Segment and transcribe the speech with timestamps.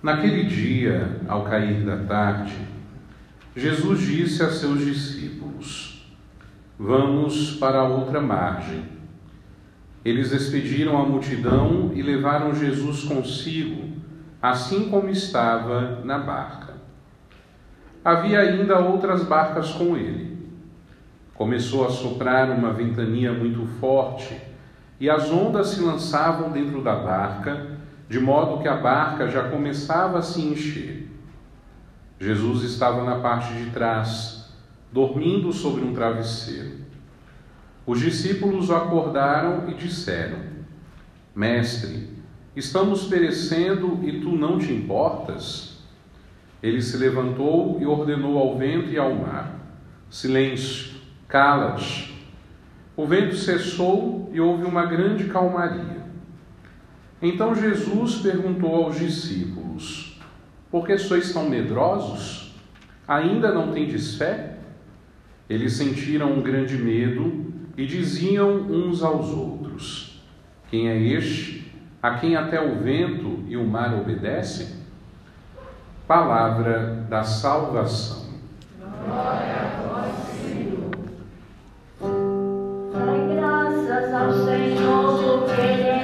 [0.00, 2.56] Naquele dia, ao cair da tarde,
[3.56, 6.06] Jesus disse a seus discípulos:
[6.78, 8.84] Vamos para a outra margem.
[10.04, 13.96] Eles despediram a multidão e levaram Jesus consigo,
[14.40, 16.74] assim como estava na barca.
[18.04, 20.38] Havia ainda outras barcas com ele.
[21.34, 24.40] Começou a soprar uma ventania muito forte
[25.00, 27.77] e as ondas se lançavam dentro da barca
[28.08, 31.08] de modo que a barca já começava a se encher.
[32.18, 34.52] Jesus estava na parte de trás,
[34.90, 36.78] dormindo sobre um travesseiro.
[37.86, 40.38] Os discípulos o acordaram e disseram:
[41.34, 42.08] Mestre,
[42.56, 45.78] estamos perecendo e tu não te importas?
[46.62, 49.54] Ele se levantou e ordenou ao vento e ao mar:
[50.10, 50.96] Silêncio,
[51.28, 52.26] cala-te.
[52.96, 55.97] O vento cessou e houve uma grande calmaria.
[57.20, 60.20] Então Jesus perguntou aos discípulos:
[60.70, 62.54] Por que sois tão medrosos?
[63.06, 64.56] Ainda não tendes fé?
[65.48, 70.22] Eles sentiram um grande medo e diziam uns aos outros:
[70.70, 74.78] Quem é este a quem até o vento e o mar obedecem?
[76.06, 78.28] Palavra da salvação.
[78.78, 80.90] Glória a vós, Senhor.
[83.34, 85.97] Graças ao Senhor, que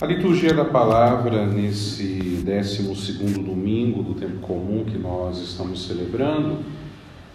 [0.00, 6.64] A liturgia da palavra nesse 12 domingo do tempo comum que nós estamos celebrando,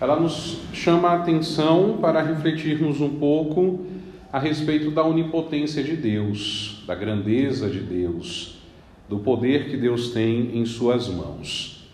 [0.01, 3.85] ela nos chama a atenção para refletirmos um pouco
[4.33, 8.57] a respeito da onipotência de Deus, da grandeza de Deus,
[9.09, 11.87] do poder que Deus tem em suas mãos,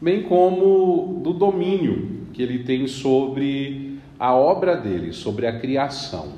[0.00, 6.32] bem como do domínio que ele tem sobre a obra dele, sobre a criação,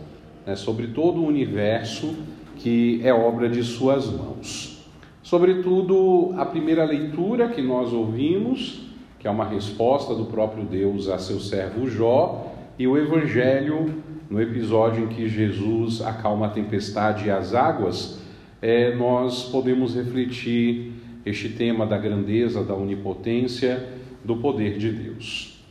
[0.46, 2.14] né, sobre todo o universo
[2.56, 4.78] que é obra de suas mãos.
[5.22, 8.82] Sobretudo, a primeira leitura que nós ouvimos,
[9.18, 12.49] que é uma resposta do próprio Deus a seu servo Jó,
[12.80, 18.22] e o Evangelho, no episódio em que Jesus acalma a tempestade e as águas,
[18.62, 20.90] é, nós podemos refletir
[21.26, 23.86] este tema da grandeza, da onipotência,
[24.24, 25.62] do poder de Deus.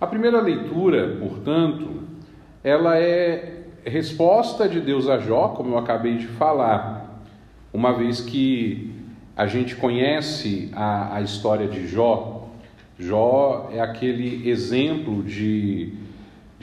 [0.00, 2.02] A primeira leitura, portanto,
[2.62, 7.22] ela é resposta de Deus a Jó, como eu acabei de falar,
[7.74, 8.90] uma vez que
[9.36, 12.48] a gente conhece a, a história de Jó,
[12.98, 15.92] Jó é aquele exemplo de,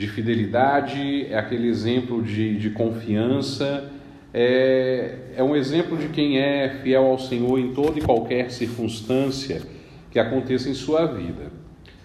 [0.02, 3.88] de fidelidade, é aquele exemplo de, de confiança,
[4.34, 9.62] é, é um exemplo de quem é fiel ao Senhor em toda e qualquer circunstância
[10.10, 11.52] que aconteça em sua vida.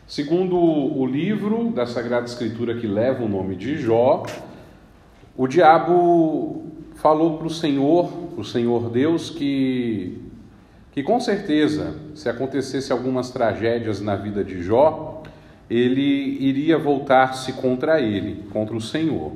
[0.05, 4.23] Segundo o livro da Sagrada Escritura que leva o nome de Jó,
[5.35, 6.65] o diabo
[6.97, 10.21] falou para o Senhor, o Senhor Deus, que,
[10.91, 15.23] que com certeza, se acontecesse algumas tragédias na vida de Jó,
[15.69, 19.33] ele iria voltar-se contra ele, contra o Senhor.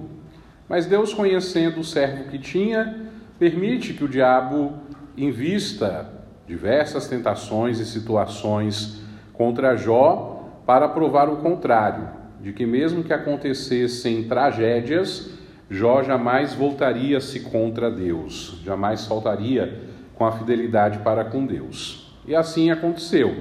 [0.68, 4.74] Mas Deus, conhecendo o servo que tinha, permite que o diabo
[5.18, 6.10] invista
[6.48, 9.02] diversas tentações e situações
[9.34, 12.08] contra Jó para provar o contrário,
[12.42, 15.32] de que mesmo que acontecessem tragédias,
[15.70, 19.82] Jó jamais voltaria-se contra Deus, jamais faltaria
[20.16, 22.14] com a fidelidade para com Deus.
[22.28, 23.34] E assim aconteceu.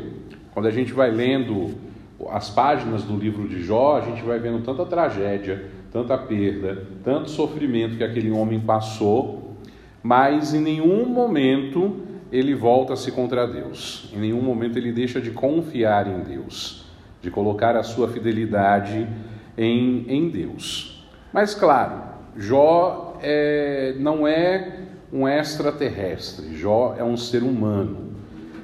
[0.52, 1.74] Quando a gente vai lendo
[2.28, 7.30] as páginas do livro de Jó, a gente vai vendo tanta tragédia, tanta perda, tanto
[7.30, 9.56] sofrimento que aquele homem passou,
[10.02, 11.96] mas em nenhum momento
[12.30, 16.84] ele volta-se contra Deus, em nenhum momento ele deixa de confiar em Deus,
[17.20, 19.08] de colocar a sua fidelidade
[19.56, 21.04] em, em Deus.
[21.32, 22.02] Mas claro,
[22.36, 24.78] Jó é, não é
[25.12, 28.10] um extraterrestre, Jó é um ser humano.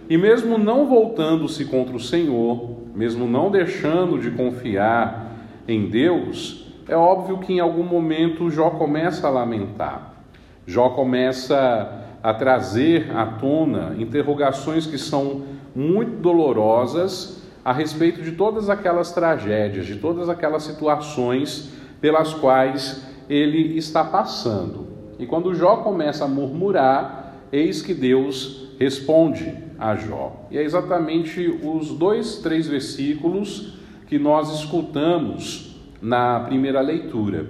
[0.08, 5.36] E mesmo não voltando-se contra o Senhor, mesmo não deixando de confiar
[5.68, 10.14] em Deus, é óbvio que em algum momento Jó começa a lamentar.
[10.66, 15.42] Jó começa a trazer à tona interrogações que são
[15.74, 21.70] muito dolorosas a respeito de todas aquelas tragédias, de todas aquelas situações
[22.00, 24.86] pelas quais ele está passando.
[25.18, 30.46] E quando Jó começa a murmurar, eis que Deus responde a Jó.
[30.50, 33.74] E é exatamente os dois, três versículos
[34.06, 37.46] que nós escutamos na primeira leitura.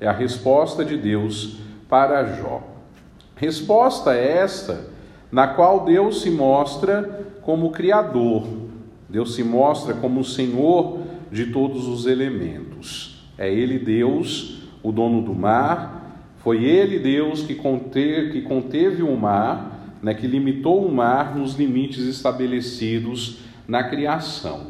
[0.00, 1.56] É a resposta de Deus
[1.88, 2.62] para Jó.
[3.34, 4.86] Resposta esta
[5.30, 8.46] na qual Deus se mostra como Criador,
[9.08, 11.00] Deus se mostra como o Senhor
[11.30, 13.24] de todos os elementos.
[13.38, 16.05] É Ele Deus, o dono do mar,
[16.46, 21.54] foi Ele Deus que conteve, que conteve o mar, né, que limitou o mar nos
[21.54, 24.68] limites estabelecidos na criação.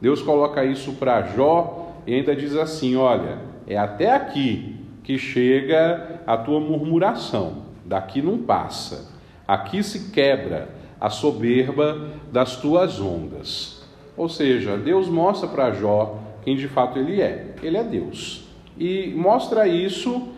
[0.00, 6.20] Deus coloca isso para Jó e ainda diz assim: Olha, é até aqui que chega
[6.24, 9.12] a tua murmuração, daqui não passa,
[9.44, 10.68] aqui se quebra
[11.00, 13.82] a soberba das tuas ondas.
[14.16, 17.56] Ou seja, Deus mostra para Jó quem de fato ele é.
[17.60, 18.46] Ele é Deus.
[18.78, 20.37] E mostra isso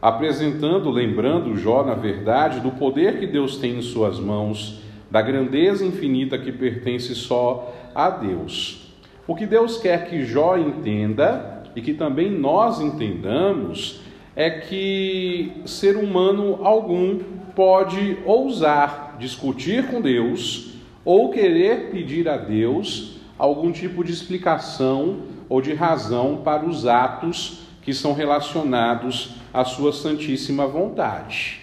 [0.00, 4.80] apresentando, lembrando Jó, na verdade, do poder que Deus tem em suas mãos,
[5.10, 8.92] da grandeza infinita que pertence só a Deus.
[9.26, 14.00] O que Deus quer que Jó entenda e que também nós entendamos
[14.36, 17.18] é que ser humano algum
[17.54, 20.74] pode ousar discutir com Deus
[21.04, 27.67] ou querer pedir a Deus algum tipo de explicação ou de razão para os atos
[27.88, 31.60] que são relacionados à sua santíssima vontade.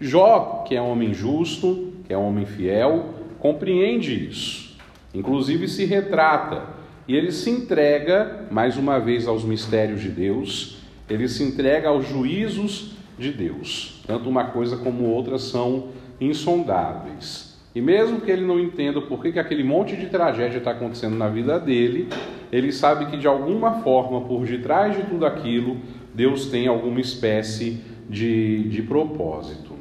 [0.00, 4.76] Jó, que é um homem justo, que é um homem fiel, compreende isso.
[5.14, 6.64] Inclusive se retrata
[7.06, 10.78] e ele se entrega mais uma vez aos mistérios de Deus,
[11.08, 14.02] ele se entrega aos juízos de Deus.
[14.08, 15.90] Tanto uma coisa como outra são
[16.20, 17.56] insondáveis.
[17.72, 21.14] E mesmo que ele não entenda por que, que aquele monte de tragédia está acontecendo
[21.14, 22.08] na vida dele,
[22.52, 25.76] ele sabe que de alguma forma, por detrás de tudo aquilo,
[26.14, 29.74] Deus tem alguma espécie de, de propósito.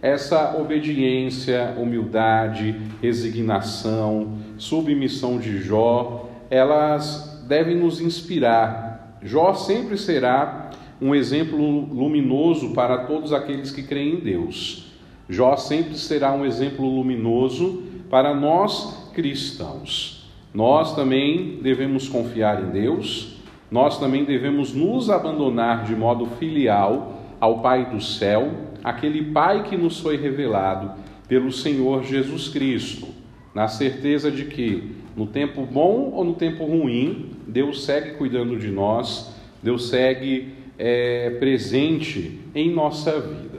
[0.00, 9.18] Essa obediência, humildade, resignação, submissão de Jó, elas devem nos inspirar.
[9.22, 10.70] Jó sempre será
[11.00, 14.92] um exemplo luminoso para todos aqueles que creem em Deus.
[15.28, 20.21] Jó sempre será um exemplo luminoso para nós cristãos.
[20.54, 23.38] Nós também devemos confiar em Deus,
[23.70, 28.50] nós também devemos nos abandonar de modo filial ao Pai do céu,
[28.84, 30.92] aquele Pai que nos foi revelado
[31.26, 33.08] pelo Senhor Jesus Cristo,
[33.54, 38.70] na certeza de que, no tempo bom ou no tempo ruim, Deus segue cuidando de
[38.70, 43.52] nós, Deus segue é, presente em nossa vida.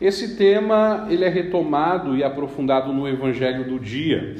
[0.00, 4.36] Esse tema ele é retomado e aprofundado no Evangelho do dia,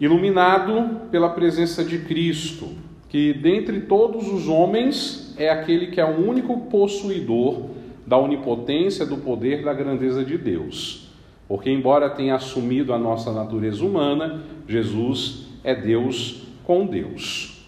[0.00, 2.68] iluminado pela presença de Cristo,
[3.08, 7.70] que dentre todos os homens é aquele que é o único possuidor
[8.06, 11.08] da onipotência, do poder, da grandeza de Deus.
[11.46, 17.66] Porque, embora tenha assumido a nossa natureza humana, Jesus é Deus com Deus.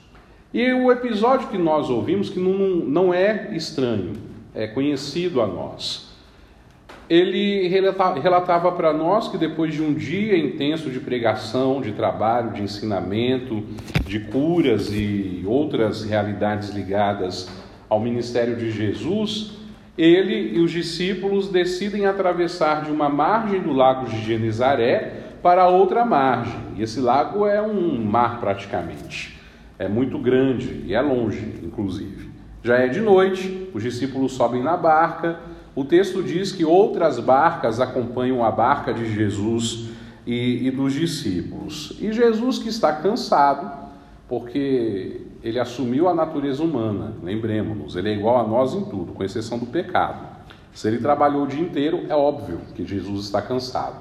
[0.53, 4.13] E o episódio que nós ouvimos, que não, não é estranho,
[4.55, 6.10] é conhecido a nós.
[7.11, 12.63] Ele relatava para nós que depois de um dia intenso de pregação, de trabalho, de
[12.63, 13.65] ensinamento,
[14.07, 17.51] de curas e outras realidades ligadas
[17.89, 19.59] ao ministério de Jesus,
[19.99, 26.05] ele e os discípulos decidem atravessar de uma margem do lago de Genezaré para outra
[26.05, 26.61] margem.
[26.77, 29.41] E esse lago é um mar praticamente
[29.81, 32.29] é muito grande e é longe, inclusive.
[32.63, 35.41] Já é de noite, os discípulos sobem na barca.
[35.75, 39.89] O texto diz que outras barcas acompanham a barca de Jesus
[40.27, 41.97] e, e dos discípulos.
[42.01, 43.71] E Jesus, que está cansado,
[44.29, 49.25] porque ele assumiu a natureza humana, lembremos-nos, ele é igual a nós em tudo, com
[49.25, 50.29] exceção do pecado.
[50.73, 53.97] Se ele trabalhou o dia inteiro, é óbvio que Jesus está cansado.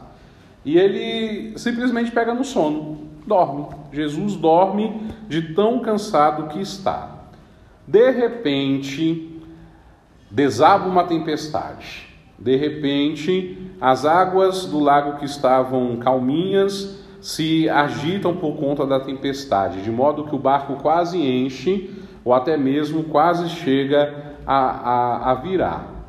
[0.66, 3.68] E ele simplesmente pega no sono dorme.
[3.94, 7.28] Jesus dorme de tão cansado que está.
[7.88, 9.39] De repente,
[10.30, 12.08] desaba uma tempestade.
[12.38, 19.82] De repente, as águas do lago que estavam calminhas se agitam por conta da tempestade,
[19.82, 21.94] de modo que o barco quase enche,
[22.24, 26.08] ou até mesmo quase chega a, a, a virar.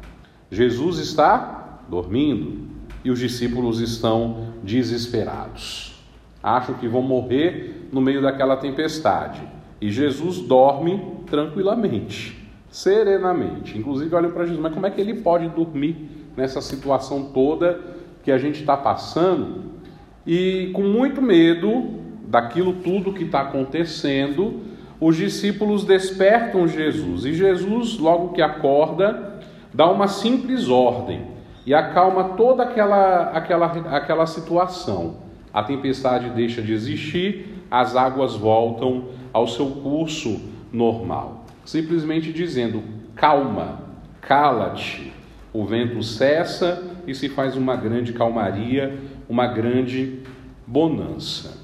[0.51, 2.69] Jesus está dormindo
[3.05, 5.91] e os discípulos estão desesperados
[6.43, 9.41] acham que vão morrer no meio daquela tempestade.
[9.81, 12.37] E Jesus dorme tranquilamente,
[12.71, 13.77] serenamente.
[13.77, 17.81] Inclusive, olham para Jesus, mas como é que ele pode dormir nessa situação toda
[18.23, 19.71] que a gente está passando?
[20.27, 24.61] E com muito medo daquilo tudo que está acontecendo,
[25.01, 27.25] os discípulos despertam Jesus.
[27.25, 29.41] E Jesus, logo que acorda,
[29.75, 31.23] dá uma simples ordem:
[31.67, 35.17] e acalma toda aquela, aquela, aquela situação.
[35.53, 40.41] A tempestade deixa de existir, as águas voltam ao seu curso
[40.73, 41.40] normal.
[41.71, 42.83] Simplesmente dizendo:
[43.15, 43.83] calma,
[44.21, 45.13] cala-te.
[45.53, 48.99] O vento cessa e se faz uma grande calmaria,
[49.29, 50.19] uma grande
[50.67, 51.59] bonança.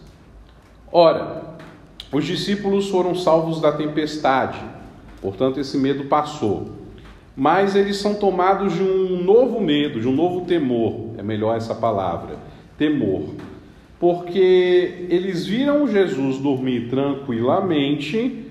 [0.92, 1.56] Ora,
[2.12, 4.60] os discípulos foram salvos da tempestade,
[5.20, 6.70] portanto, esse medo passou.
[7.36, 11.74] Mas eles são tomados de um novo medo, de um novo temor, é melhor essa
[11.74, 12.36] palavra,
[12.78, 13.34] temor.
[13.98, 18.45] Porque eles viram Jesus dormir tranquilamente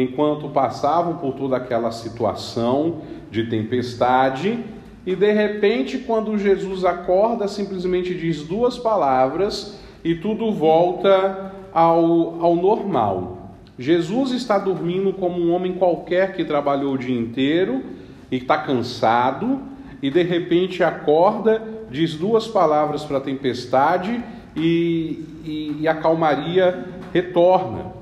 [0.00, 4.62] enquanto passavam por toda aquela situação de tempestade,
[5.04, 12.54] e de repente, quando Jesus acorda, simplesmente diz duas palavras e tudo volta ao, ao
[12.54, 13.54] normal.
[13.78, 17.82] Jesus está dormindo como um homem qualquer que trabalhou o dia inteiro
[18.30, 19.60] e está cansado,
[20.02, 24.22] e de repente acorda, diz duas palavras para a tempestade
[24.54, 27.97] e, e, e a calmaria retorna.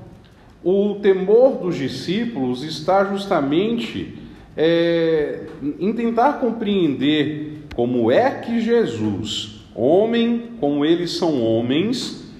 [0.69, 4.15] O temor dos discípulos está justamente
[4.57, 5.43] é,
[5.79, 12.33] em tentar compreender como é que Jesus, homem como eles são homens,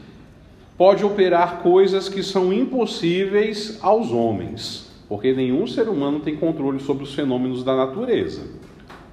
[0.78, 7.06] pode operar coisas que são impossíveis aos homens, porque nenhum ser humano tem controle sobre
[7.06, 8.42] os fenômenos da natureza.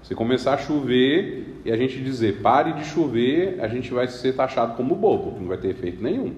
[0.03, 4.35] Se começar a chover e a gente dizer pare de chover, a gente vai ser
[4.35, 6.33] taxado como bobo, não vai ter efeito nenhum.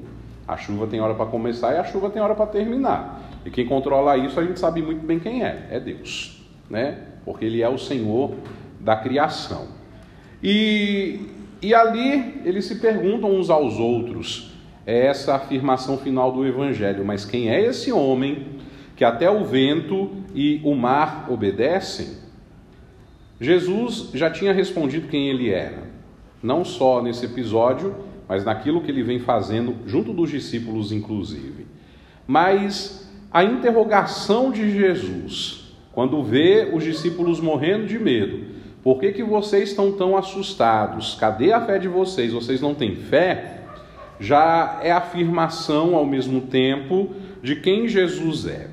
[0.47, 3.23] A chuva tem hora para começar e a chuva tem hora para terminar.
[3.45, 6.99] E quem controla isso a gente sabe muito bem quem é, é Deus, né?
[7.25, 8.35] Porque Ele é o Senhor
[8.79, 9.67] da criação.
[10.43, 11.21] E,
[11.61, 14.53] e ali eles se perguntam uns aos outros,
[14.87, 17.05] é essa afirmação final do Evangelho.
[17.05, 18.47] Mas quem é esse homem
[18.95, 22.25] que até o vento e o mar obedecem?
[23.41, 25.83] Jesus já tinha respondido quem ele era,
[26.43, 27.95] não só nesse episódio,
[28.29, 31.67] mas naquilo que ele vem fazendo junto dos discípulos, inclusive.
[32.27, 39.23] Mas a interrogação de Jesus, quando vê os discípulos morrendo de medo, por que, que
[39.23, 41.15] vocês estão tão assustados?
[41.15, 42.33] Cadê a fé de vocês?
[42.33, 43.57] Vocês não têm fé?
[44.19, 48.69] já é afirmação ao mesmo tempo de quem Jesus é.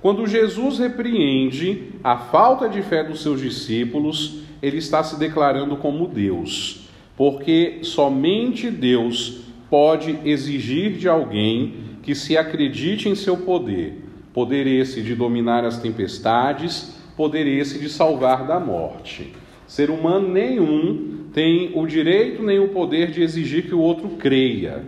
[0.00, 6.08] Quando Jesus repreende a falta de fé dos seus discípulos, ele está se declarando como
[6.08, 6.81] Deus,
[7.16, 14.04] porque somente Deus pode exigir de alguém que se acredite em seu poder,
[14.34, 19.32] poder esse de dominar as tempestades, poder esse de salvar da morte.
[19.66, 24.84] Ser humano nenhum tem o direito nem o poder de exigir que o outro creia.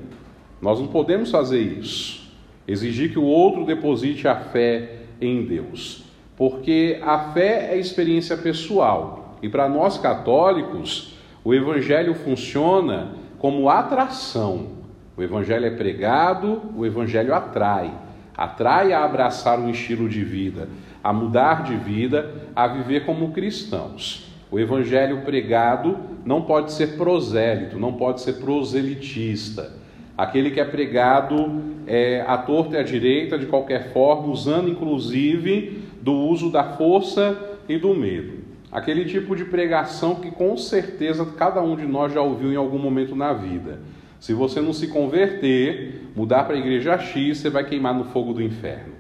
[0.60, 2.30] Nós não podemos fazer isso.
[2.66, 6.04] Exigir que o outro deposite a fé em Deus.
[6.36, 9.38] Porque a fé é experiência pessoal.
[9.42, 11.13] E para nós católicos,
[11.44, 14.68] o Evangelho funciona como atração.
[15.16, 17.92] O Evangelho é pregado, o Evangelho atrai.
[18.36, 20.68] Atrai a abraçar um estilo de vida,
[21.02, 24.32] a mudar de vida, a viver como cristãos.
[24.50, 29.72] O evangelho pregado não pode ser prosélito, não pode ser proselitista.
[30.16, 35.82] Aquele que é pregado é, à torta e à direita, de qualquer forma, usando inclusive
[36.00, 38.43] do uso da força e do medo.
[38.74, 42.78] Aquele tipo de pregação que com certeza cada um de nós já ouviu em algum
[42.78, 43.80] momento na vida.
[44.20, 48.34] Se você não se converter, mudar para a igreja X, você vai queimar no fogo
[48.34, 48.94] do inferno.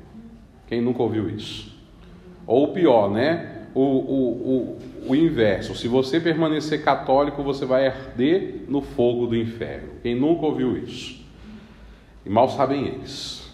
[0.66, 1.74] Quem nunca ouviu isso?
[2.46, 3.54] Ou pior, né?
[3.74, 5.74] o, o, o, o inverso.
[5.74, 9.88] Se você permanecer católico, você vai arder no fogo do inferno.
[10.02, 11.22] Quem nunca ouviu isso?
[12.24, 13.52] E mal sabem eles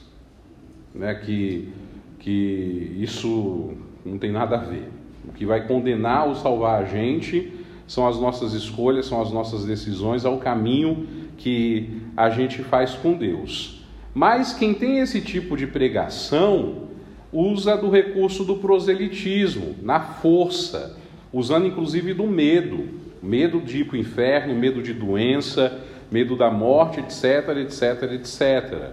[0.95, 1.73] né, que,
[2.19, 3.73] que isso
[4.05, 4.89] não tem nada a ver.
[5.29, 7.53] O que vai condenar ou salvar a gente
[7.87, 12.93] são as nossas escolhas, são as nossas decisões, é o caminho que a gente faz
[12.93, 13.85] com Deus.
[14.15, 16.89] Mas quem tem esse tipo de pregação,
[17.33, 20.97] usa do recurso do proselitismo, na força,
[21.33, 22.89] usando inclusive do medo,
[23.23, 28.91] medo de ir para o inferno, medo de doença, medo da morte, etc, etc, etc.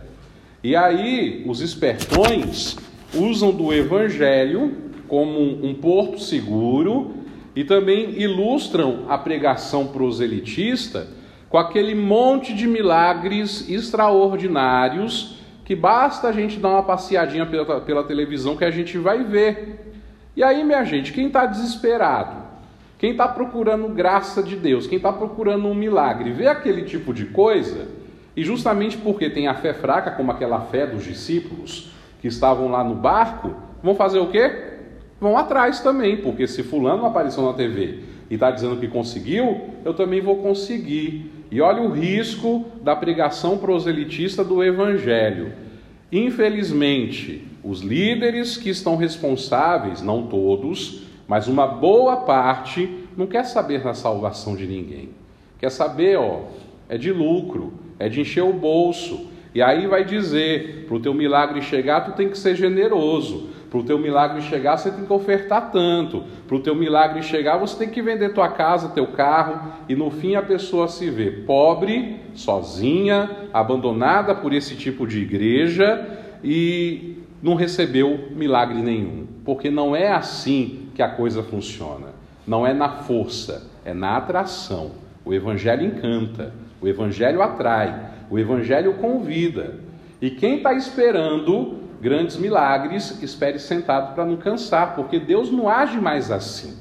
[0.63, 2.77] E aí os espertões
[3.13, 7.15] usam do evangelho como um porto seguro
[7.55, 11.07] e também ilustram a pregação proselitista
[11.49, 18.03] com aquele monte de milagres extraordinários que basta a gente dar uma passeadinha pela, pela
[18.03, 19.93] televisão que a gente vai ver.
[20.35, 22.37] E aí, minha gente, quem está desesperado,
[22.97, 27.25] quem está procurando graça de Deus, quem está procurando um milagre, vê aquele tipo de
[27.25, 27.87] coisa,
[28.35, 32.83] e justamente porque tem a fé fraca, como aquela fé dos discípulos que estavam lá
[32.83, 34.76] no barco, vão fazer o quê?
[35.19, 39.93] Vão atrás também, porque se fulano apareceu na TV, e está dizendo que conseguiu, eu
[39.93, 41.31] também vou conseguir.
[41.49, 45.53] E olha o risco da pregação proselitista do Evangelho.
[46.11, 53.81] Infelizmente, os líderes que estão responsáveis, não todos, mas uma boa parte, não quer saber
[53.81, 55.09] da salvação de ninguém.
[55.59, 56.43] Quer saber, ó,
[56.87, 59.27] é de lucro, é de encher o bolso.
[59.55, 63.49] E aí vai dizer, para o teu milagre chegar, tu tem que ser generoso.
[63.69, 66.23] Para o teu milagre chegar, você tem que ofertar tanto.
[66.47, 69.73] Para o teu milagre chegar, você tem que vender tua casa, teu carro.
[69.89, 76.07] E no fim a pessoa se vê pobre, sozinha, abandonada por esse tipo de igreja
[76.43, 79.27] e não recebeu milagre nenhum.
[79.43, 82.07] Porque não é assim que a coisa funciona.
[82.47, 84.91] Não é na força, é na atração.
[85.25, 89.75] O Evangelho encanta, o Evangelho atrai, o Evangelho convida.
[90.21, 95.99] E quem está esperando grandes milagres, espere sentado para não cansar, porque Deus não age
[95.99, 96.77] mais assim.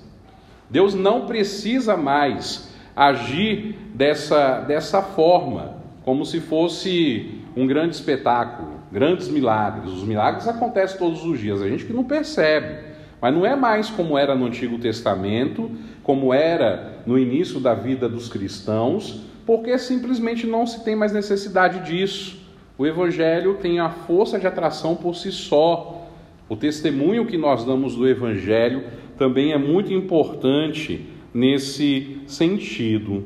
[0.68, 9.28] Deus não precisa mais agir dessa, dessa forma, como se fosse um grande espetáculo, grandes
[9.28, 9.90] milagres.
[9.90, 12.85] Os milagres acontecem todos os dias, a gente que não percebe.
[13.20, 15.70] Mas não é mais como era no Antigo Testamento,
[16.02, 21.80] como era no início da vida dos cristãos, porque simplesmente não se tem mais necessidade
[21.80, 22.45] disso.
[22.78, 26.06] O Evangelho tem a força de atração por si só.
[26.49, 28.85] O testemunho que nós damos do Evangelho
[29.16, 33.25] também é muito importante nesse sentido.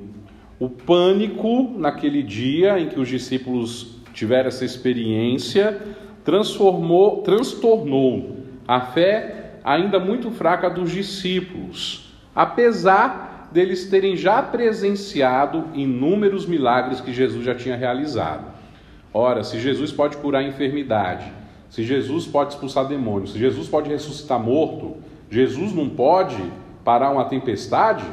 [0.59, 5.80] O pânico naquele dia em que os discípulos tiveram essa experiência
[6.25, 8.37] transformou, transtornou
[8.69, 17.12] a fé ainda muito fraca dos discípulos, apesar deles terem já presenciado inúmeros milagres que
[17.12, 18.50] Jesus já tinha realizado.
[19.12, 21.31] Ora, se Jesus pode curar a enfermidade,
[21.69, 24.99] se Jesus pode expulsar demônios, se Jesus pode ressuscitar morto,
[25.31, 26.40] Jesus não pode
[26.85, 28.05] parar uma tempestade?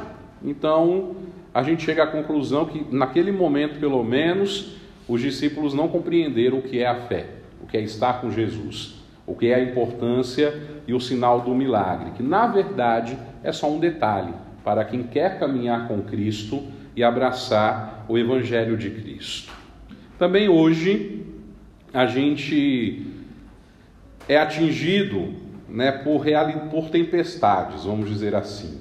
[0.42, 1.16] Então,
[1.54, 4.76] a gente chega à conclusão que naquele momento, pelo menos,
[5.08, 7.26] os discípulos não compreenderam o que é a fé,
[7.62, 10.54] o que é estar com Jesus, o que é a importância
[10.86, 14.32] e o sinal do milagre, que na verdade é só um detalhe
[14.64, 16.62] para quem quer caminhar com Cristo
[16.94, 19.57] e abraçar o Evangelho de Cristo.
[20.18, 21.24] Também hoje
[21.94, 23.06] a gente
[24.28, 25.32] é atingido
[25.68, 26.24] né, por,
[26.70, 28.80] por tempestades, vamos dizer assim.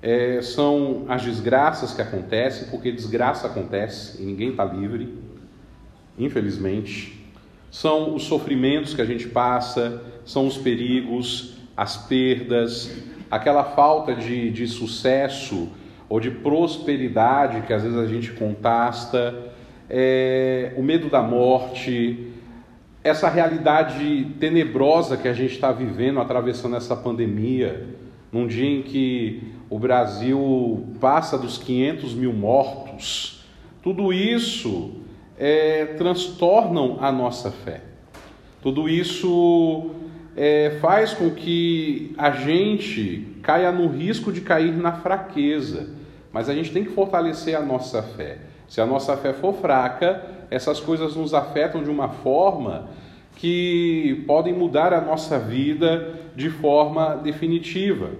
[0.00, 5.14] É, são as desgraças que acontecem, porque desgraça acontece e ninguém está livre,
[6.18, 7.22] infelizmente.
[7.70, 12.90] São os sofrimentos que a gente passa, são os perigos, as perdas,
[13.30, 15.68] aquela falta de, de sucesso
[16.08, 19.50] ou de prosperidade que às vezes a gente contasta
[19.90, 22.28] é, o medo da morte,
[23.02, 27.88] essa realidade tenebrosa que a gente está vivendo, atravessando essa pandemia,
[28.30, 33.44] num dia em que o Brasil passa dos 500 mil mortos,
[33.82, 34.92] tudo isso
[35.36, 37.80] é, transtornam a nossa fé.
[38.62, 39.90] Tudo isso
[40.36, 45.88] é, faz com que a gente caia no risco de cair na fraqueza,
[46.30, 48.49] mas a gente tem que fortalecer a nossa fé.
[48.70, 52.88] Se a nossa fé for fraca, essas coisas nos afetam de uma forma
[53.34, 58.10] que podem mudar a nossa vida de forma definitiva.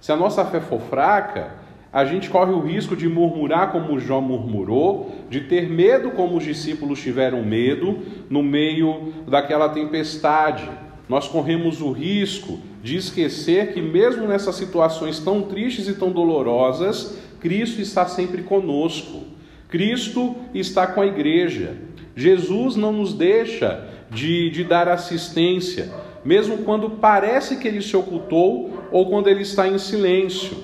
[0.00, 1.54] Se a nossa fé for fraca,
[1.92, 6.42] a gente corre o risco de murmurar como Jó murmurou, de ter medo como os
[6.42, 10.68] discípulos tiveram medo no meio daquela tempestade.
[11.08, 17.16] Nós corremos o risco de esquecer que, mesmo nessas situações tão tristes e tão dolorosas,
[17.38, 19.35] Cristo está sempre conosco.
[19.76, 21.76] Cristo está com a igreja.
[22.16, 25.92] Jesus não nos deixa de, de dar assistência,
[26.24, 30.56] mesmo quando parece que ele se ocultou ou quando ele está em silêncio.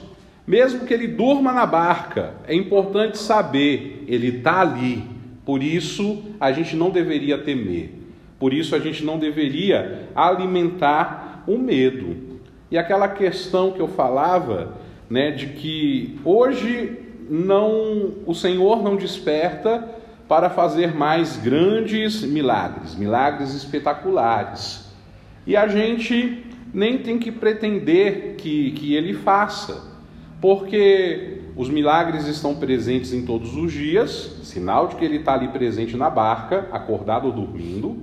[0.47, 5.05] Mesmo que ele durma na barca, é importante saber, ele está ali.
[5.45, 7.93] Por isso, a gente não deveria temer.
[8.39, 12.41] Por isso, a gente não deveria alimentar o medo.
[12.71, 14.79] E aquela questão que eu falava,
[15.11, 19.89] né, de que hoje não, o Senhor não desperta
[20.29, 24.91] para fazer mais grandes milagres, milagres espetaculares.
[25.47, 29.93] E a gente nem tem que pretender que, que ele faça,
[30.41, 35.49] porque os milagres estão presentes em todos os dias, sinal de que ele está ali
[35.49, 38.03] presente na barca, acordado ou dormindo.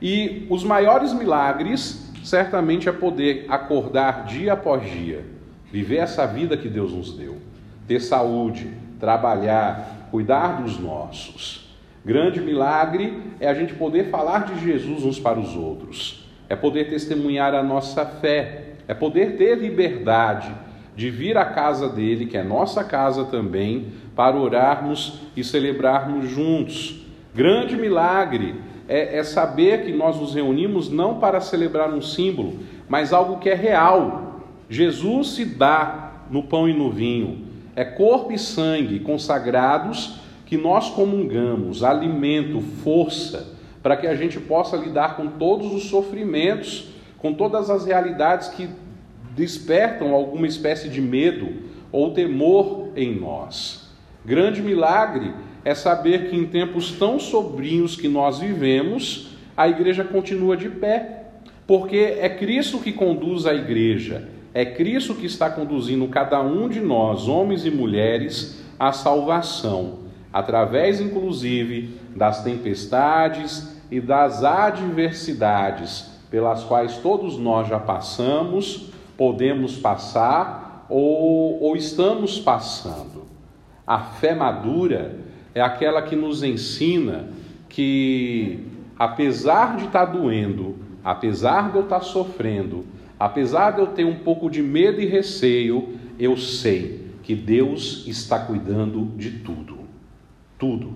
[0.00, 5.26] E os maiores milagres, certamente, é poder acordar dia após dia,
[5.70, 7.49] viver essa vida que Deus nos deu
[7.90, 11.68] ter saúde, trabalhar, cuidar dos nossos.
[12.04, 16.88] Grande milagre é a gente poder falar de Jesus uns para os outros, é poder
[16.88, 20.54] testemunhar a nossa fé, é poder ter liberdade
[20.94, 27.04] de vir à casa dele, que é nossa casa também, para orarmos e celebrarmos juntos.
[27.34, 28.54] Grande milagre
[28.86, 33.50] é, é saber que nós nos reunimos não para celebrar um símbolo, mas algo que
[33.50, 34.42] é real.
[34.68, 40.90] Jesus se dá no pão e no vinho, é corpo e sangue consagrados que nós
[40.90, 47.70] comungamos, alimento, força, para que a gente possa lidar com todos os sofrimentos, com todas
[47.70, 48.68] as realidades que
[49.34, 51.48] despertam alguma espécie de medo
[51.92, 53.88] ou temor em nós.
[54.24, 55.32] Grande milagre
[55.64, 61.26] é saber que em tempos tão sobrinhos que nós vivemos, a igreja continua de pé,
[61.66, 66.80] porque é Cristo que conduz a igreja, é Cristo que está conduzindo cada um de
[66.80, 70.00] nós, homens e mulheres, à salvação,
[70.32, 80.86] através inclusive das tempestades e das adversidades pelas quais todos nós já passamos, podemos passar
[80.88, 83.24] ou, ou estamos passando.
[83.86, 85.16] A fé madura
[85.54, 87.28] é aquela que nos ensina
[87.68, 88.64] que,
[88.98, 92.84] apesar de estar doendo, apesar de eu estar sofrendo,
[93.20, 98.38] apesar de eu ter um pouco de medo e receio, eu sei que Deus está
[98.38, 99.80] cuidando de tudo.
[100.58, 100.94] Tudo.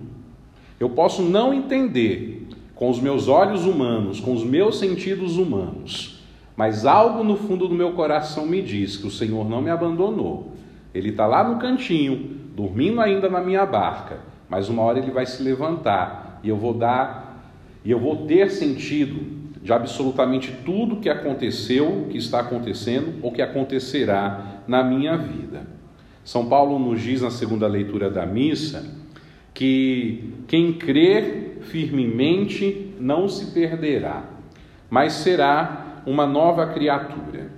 [0.79, 6.19] Eu posso não entender com os meus olhos humanos, com os meus sentidos humanos,
[6.57, 10.53] mas algo no fundo do meu coração me diz que o Senhor não me abandonou.
[10.95, 15.27] Ele está lá no cantinho, dormindo ainda na minha barca, mas uma hora ele vai
[15.27, 21.09] se levantar e eu vou dar, e eu vou ter sentido de absolutamente tudo que
[21.09, 25.65] aconteceu, que está acontecendo ou que acontecerá na minha vida.
[26.23, 28.85] São Paulo nos diz na segunda leitura da missa
[29.55, 34.25] que quem crer firmemente não se perderá,
[34.87, 37.49] mas será uma nova criatura,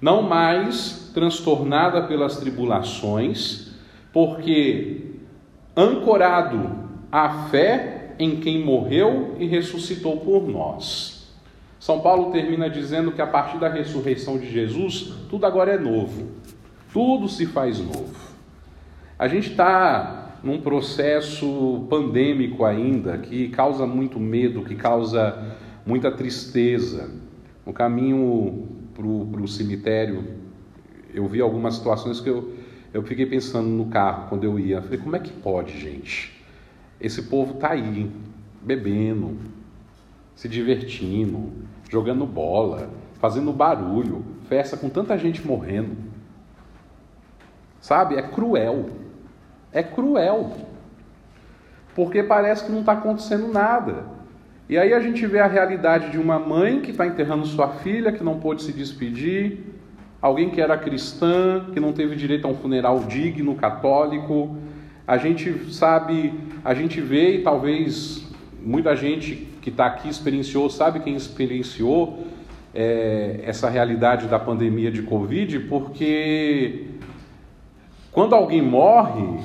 [0.00, 3.72] não mais transtornada pelas tribulações,
[4.12, 5.00] porque
[5.76, 6.78] ancorado
[7.10, 11.19] à fé em quem morreu e ressuscitou por nós.
[11.80, 16.28] São Paulo termina dizendo que a partir da ressurreição de Jesus, tudo agora é novo,
[16.92, 18.14] tudo se faz novo.
[19.18, 27.10] A gente está num processo pandêmico ainda, que causa muito medo, que causa muita tristeza.
[27.64, 30.36] No caminho para o cemitério,
[31.14, 32.52] eu vi algumas situações que eu,
[32.92, 34.82] eu fiquei pensando no carro quando eu ia.
[34.82, 36.44] Falei, como é que pode, gente?
[37.00, 38.10] Esse povo está aí,
[38.62, 39.38] bebendo,
[40.40, 41.52] se divertindo,
[41.90, 42.88] jogando bola,
[43.20, 45.98] fazendo barulho, festa com tanta gente morrendo.
[47.78, 48.14] Sabe?
[48.14, 48.88] É cruel.
[49.70, 50.56] É cruel.
[51.94, 54.06] Porque parece que não está acontecendo nada.
[54.66, 58.10] E aí a gente vê a realidade de uma mãe que está enterrando sua filha,
[58.10, 59.58] que não pôde se despedir,
[60.22, 64.56] alguém que era cristã, que não teve direito a um funeral digno, católico.
[65.06, 66.32] A gente sabe,
[66.64, 68.26] a gente vê e talvez
[68.62, 72.26] muita gente que está aqui experienciou, sabe quem experienciou
[72.74, 76.86] é, essa realidade da pandemia de Covid, porque
[78.12, 79.40] quando alguém morre,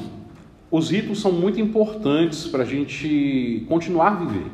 [0.72, 4.52] os ritos são muito importantes para a gente continuar a viver,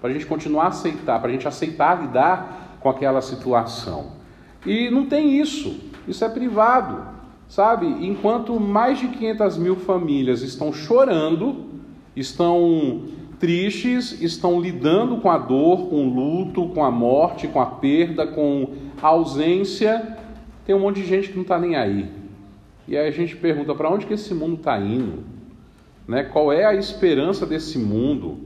[0.00, 4.12] para a gente continuar a aceitar, para a gente aceitar lidar com aquela situação.
[4.66, 7.02] E não tem isso, isso é privado,
[7.48, 7.86] sabe?
[7.86, 11.64] Enquanto mais de 500 mil famílias estão chorando,
[12.16, 13.04] estão
[13.38, 18.26] tristes, estão lidando com a dor, com o luto, com a morte, com a perda,
[18.26, 18.68] com
[19.00, 20.16] a ausência,
[20.64, 22.10] tem um monte de gente que não está nem aí.
[22.88, 25.24] E aí a gente pergunta para onde que esse mundo está indo?
[26.06, 26.22] Né?
[26.24, 28.38] Qual é a esperança desse mundo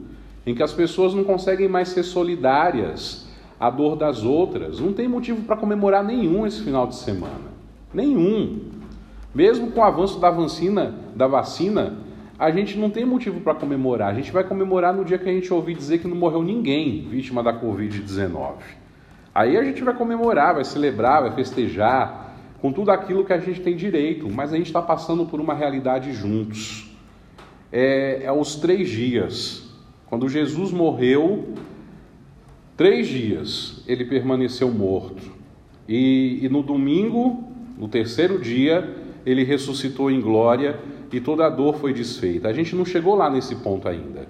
[0.46, 4.80] em que as pessoas não conseguem mais ser solidárias à dor das outras?
[4.80, 7.48] Não tem motivo para comemorar nenhum esse final de semana.
[7.92, 8.60] Nenhum.
[9.34, 11.96] Mesmo com o avanço da vacina, da vacina,
[12.38, 14.10] a gente não tem motivo para comemorar.
[14.10, 17.08] A gente vai comemorar no dia que a gente ouvir dizer que não morreu ninguém
[17.08, 18.54] vítima da Covid-19.
[19.34, 23.60] Aí a gente vai comemorar, vai celebrar, vai festejar com tudo aquilo que a gente
[23.60, 26.88] tem direito, mas a gente está passando por uma realidade juntos
[27.72, 29.68] é, é os três dias.
[30.06, 31.54] Quando Jesus morreu,
[32.76, 35.36] três dias ele permaneceu morto.
[35.88, 37.44] E, e no domingo,
[37.76, 40.78] no terceiro dia, ele ressuscitou em glória
[41.12, 42.48] e toda a dor foi desfeita.
[42.48, 44.26] A gente não chegou lá nesse ponto ainda.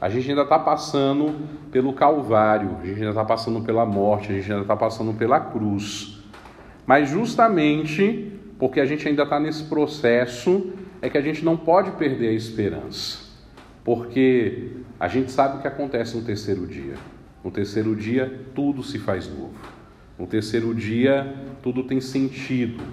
[0.00, 1.34] A gente ainda está passando
[1.70, 5.38] pelo Calvário, a gente ainda está passando pela morte, a gente ainda está passando pela
[5.38, 6.18] cruz.
[6.86, 8.32] Mas justamente
[8.62, 12.32] porque a gente ainda está nesse processo, é que a gente não pode perder a
[12.32, 13.18] esperança,
[13.82, 16.94] porque a gente sabe o que acontece no terceiro dia.
[17.42, 19.54] No terceiro dia, tudo se faz novo.
[20.16, 22.84] No terceiro dia, tudo tem sentido.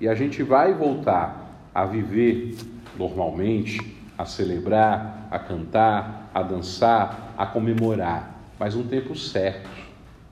[0.00, 2.56] E a gente vai voltar a viver
[2.98, 9.68] normalmente, a celebrar, a cantar, a dançar, a comemorar, mas um tempo certo.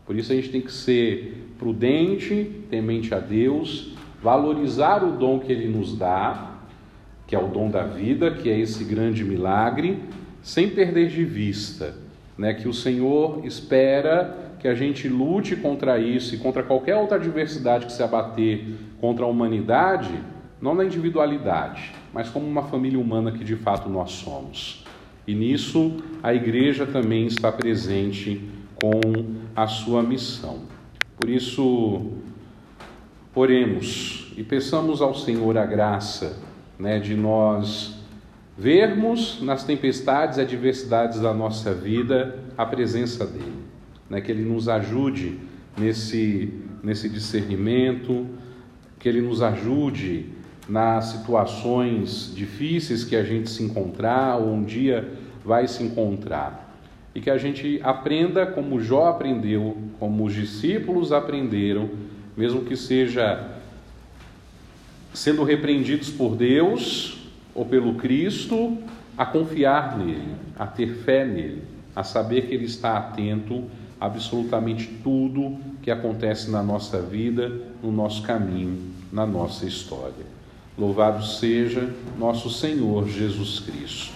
[0.07, 5.53] Por isso a gente tem que ser prudente, temente a Deus, valorizar o dom que
[5.53, 6.53] Ele nos dá,
[7.27, 10.03] que é o dom da vida, que é esse grande milagre,
[10.42, 12.05] sem perder de vista
[12.37, 17.18] né, que o Senhor espera que a gente lute contra isso e contra qualquer outra
[17.18, 18.64] adversidade que se abater
[18.98, 20.18] contra a humanidade,
[20.59, 24.83] não na individualidade, mas como uma família humana que de fato nós somos.
[25.27, 28.40] E nisso a igreja também está presente
[28.81, 29.03] com
[29.55, 30.61] a sua missão.
[31.20, 32.12] Por isso,
[33.35, 36.38] oremos e peçamos ao Senhor a graça
[36.79, 38.03] né, de nós
[38.57, 43.74] vermos nas tempestades e adversidades da nossa vida a presença dele,
[44.09, 45.38] né, que ele nos ajude
[45.77, 48.27] nesse, nesse discernimento,
[48.99, 50.27] que ele nos ajude
[50.69, 55.12] nas situações difíceis que a gente se encontrar ou um dia
[55.45, 56.62] vai se encontrar.
[57.14, 61.90] E que a gente aprenda como Jó aprendeu, como os discípulos aprenderam,
[62.37, 63.53] mesmo que seja
[65.12, 68.79] sendo repreendidos por Deus ou pelo Cristo,
[69.17, 71.62] a confiar nele, a ter fé nele,
[71.95, 73.64] a saber que ele está atento
[74.05, 77.51] absolutamente tudo que acontece na nossa vida,
[77.83, 78.79] no nosso caminho,
[79.12, 80.35] na nossa história.
[80.77, 81.88] Louvado seja
[82.19, 84.12] nosso Senhor Jesus Cristo.